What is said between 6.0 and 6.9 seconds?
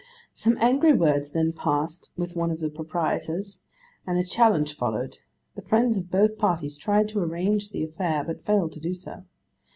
both parties